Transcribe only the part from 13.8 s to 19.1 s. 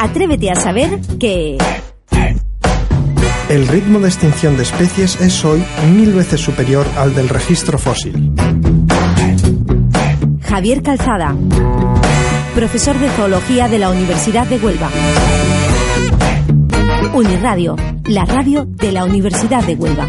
Universidad de Huelva. Uniradio, la radio de la